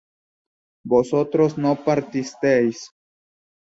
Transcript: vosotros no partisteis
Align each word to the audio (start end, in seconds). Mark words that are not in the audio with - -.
vosotros 0.89 1.59
no 1.59 1.75
partisteis 1.83 2.89